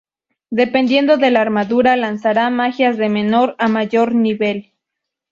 [0.49, 4.73] Dependiendo de la armadura, lanzará magias de menor o mayor nivel.